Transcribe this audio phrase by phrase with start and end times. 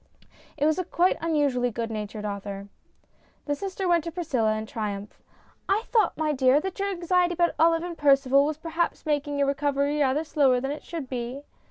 [0.57, 2.69] It was a quite unusually good natured author.
[3.45, 5.21] The sister went to Priscilla in triumph."
[5.69, 9.47] I thought, my dear, that your anxiety about Olive and Percival was perhaps making your
[9.47, 11.43] recovery rather slower than it should be."